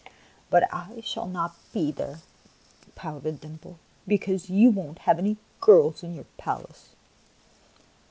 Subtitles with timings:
[0.49, 2.21] "But I shall not be there,"
[2.95, 3.77] pouted Dimples,
[4.07, 6.95] "because you won't have any girls in your palace."